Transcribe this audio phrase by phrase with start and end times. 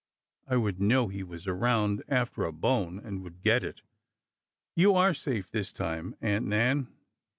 [0.47, 3.83] I would know he was around after a bone— and would get it 1
[4.75, 6.87] ''"You are safe this time, Aunt Nan.